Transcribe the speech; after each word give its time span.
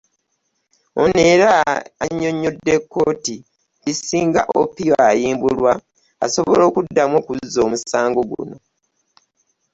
Ono 1.01 1.19
era 1.33 1.49
annyonnyodde 2.03 2.73
kkooti 2.81 3.35
nti 3.79 3.91
singa 4.05 4.41
Opio 4.61 4.93
ayimbulwa, 5.09 5.71
asobola 6.25 6.63
okuddamu 6.69 7.13
okuzza 7.21 7.59
omusango 7.65 8.19
guno 8.31 8.55